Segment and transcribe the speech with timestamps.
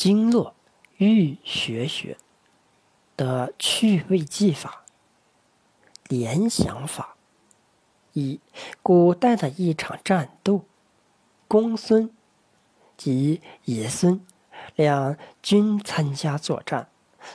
[0.00, 0.54] 经络
[0.96, 2.16] 欲学学
[3.18, 4.86] 的趣味技法。
[6.08, 7.16] 联想法：
[8.14, 8.40] 一、
[8.82, 10.64] 古代的一场战斗，
[11.46, 12.10] 公孙
[12.96, 14.24] 及爷孙
[14.74, 16.88] 两均参加作战。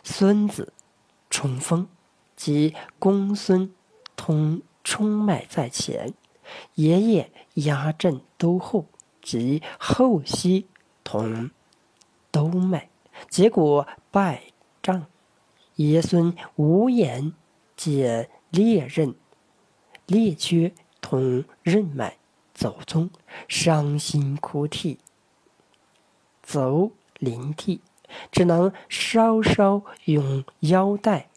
[0.03, 0.73] 孙子
[1.29, 1.87] 冲锋，
[2.35, 3.71] 即公孙
[4.15, 6.15] 通冲脉在前，
[6.73, 8.87] 爷爷压阵兜后，
[9.21, 10.65] 即后膝
[11.03, 11.51] 同
[12.49, 12.89] 兜脉，
[13.29, 14.43] 结果败
[14.81, 15.07] 仗。
[15.75, 17.33] 爷孙无言，
[17.75, 19.13] 见裂刃、
[20.05, 22.17] 裂缺同任脉，
[22.53, 23.09] 走中，
[23.47, 24.99] 伤心哭涕，
[26.41, 27.81] 走临涕。
[28.31, 31.29] 只能稍稍用腰带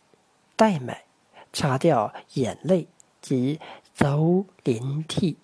[0.55, 1.05] 带脉，
[1.53, 2.87] 擦掉眼泪，
[3.21, 3.59] 及
[3.93, 5.39] 走淋涕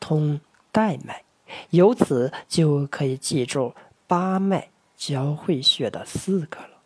[0.00, 0.40] 通
[0.72, 1.24] 带脉，
[1.70, 3.74] 由此就可以记住
[4.06, 6.82] 八脉交汇穴的四个了。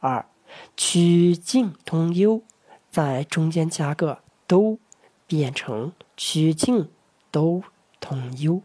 [0.00, 0.26] 二
[0.76, 2.42] 曲径通幽，
[2.90, 4.78] 在中间加个都，
[5.26, 6.90] 变成曲径
[7.30, 7.62] 都
[8.00, 8.60] 通幽。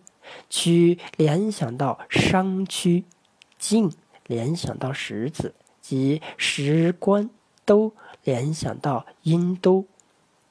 [0.49, 3.05] 曲联想到商曲，
[3.57, 3.89] 径。
[4.25, 7.29] 联想到石子及石棺，
[7.63, 7.93] 都
[8.25, 9.85] 联想到阴都，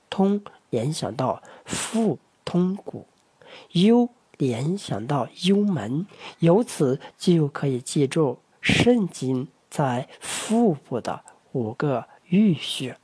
[0.08, 3.06] 通联想到腹通骨，
[3.72, 6.06] 幽联想到幽门，
[6.40, 12.98] 由此就可以记住肾经在腹部的五个淤穴。